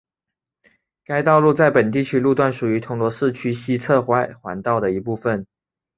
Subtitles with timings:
[1.05, 5.45] 该道路在本地区路段属于铜锣市区西侧外环道的一部分。